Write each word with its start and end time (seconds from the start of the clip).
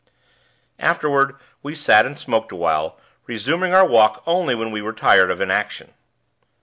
Afterward 0.79 1.35
we 1.61 1.75
sat 1.75 2.07
and 2.07 2.17
smoked 2.17 2.51
awhile, 2.51 2.97
resuming 3.27 3.71
our 3.71 3.85
walk 3.87 4.23
only 4.25 4.55
when 4.55 4.71
we 4.71 4.81
were 4.81 4.93
tired 4.93 5.29
of 5.29 5.39
inaction. 5.41 5.93